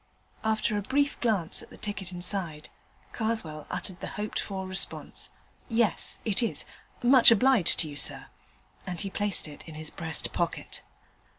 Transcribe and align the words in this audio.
After 0.43 0.75
a 0.75 0.81
brief 0.81 1.19
glance 1.21 1.61
at 1.61 1.69
the 1.69 1.77
ticket 1.77 2.11
inside, 2.11 2.69
Karswell 3.11 3.67
uttered 3.69 3.99
the 3.99 4.07
hoped 4.17 4.39
for 4.39 4.65
response, 4.65 5.29
'Yes, 5.69 6.17
it 6.25 6.41
is; 6.41 6.65
much 7.03 7.29
obliged 7.29 7.77
to 7.81 7.87
you, 7.87 7.95
sir,' 7.95 8.25
and 8.87 8.99
he 8.99 9.11
placed 9.11 9.47
it 9.47 9.67
in 9.67 9.75
his 9.75 9.91
breast 9.91 10.33
pocket. 10.33 10.81